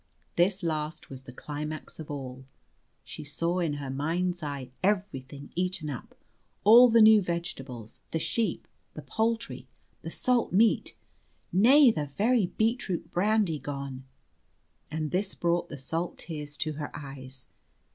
This 0.35 0.63
last 0.63 1.11
was 1.11 1.21
the 1.21 1.31
climax 1.31 1.99
of 1.99 2.09
all. 2.09 2.45
She 3.03 3.23
saw 3.23 3.59
in 3.59 3.73
her 3.75 3.91
mind's 3.91 4.41
eye 4.41 4.71
everything 4.81 5.51
eaten 5.55 5.91
up 5.91 6.15
all 6.63 6.89
the 6.89 7.03
new 7.03 7.21
vegetables, 7.21 8.01
the 8.09 8.17
sheep, 8.17 8.67
the 8.95 9.03
poultry, 9.03 9.67
the 10.01 10.09
salt 10.09 10.51
meat 10.53 10.95
nay, 11.53 11.91
the 11.91 12.07
very 12.07 12.47
beetroot 12.47 13.11
brandy 13.11 13.59
gone. 13.59 14.03
And 14.89 15.11
this 15.11 15.35
brought 15.35 15.69
the 15.69 15.77
salt 15.77 16.17
tears 16.17 16.57
to 16.57 16.73
her 16.73 16.89
eyes. 16.97 17.47